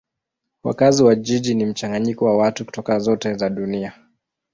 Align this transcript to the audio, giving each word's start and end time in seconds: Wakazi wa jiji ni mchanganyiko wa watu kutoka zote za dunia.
Wakazi 0.63 1.03
wa 1.03 1.15
jiji 1.15 1.55
ni 1.55 1.65
mchanganyiko 1.65 2.25
wa 2.25 2.37
watu 2.37 2.65
kutoka 2.65 2.99
zote 2.99 3.33
za 3.33 3.49
dunia. 3.49 3.93